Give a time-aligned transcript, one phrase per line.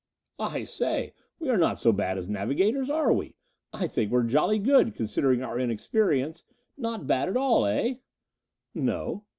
[0.39, 3.35] "I say, we are not so bad as navigators, are we?
[3.71, 6.43] I think we're jolly good, considering our inexperience.
[6.75, 7.97] Not bad at all, eh?"
[8.73, 9.25] "No."